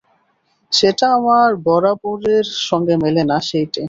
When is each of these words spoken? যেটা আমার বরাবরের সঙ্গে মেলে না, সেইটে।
যেটা 0.71 1.05
আমার 1.17 1.49
বরাবরের 1.65 2.45
সঙ্গে 2.67 2.95
মেলে 3.03 3.23
না, 3.23 3.37
সেইটে। 3.47 3.79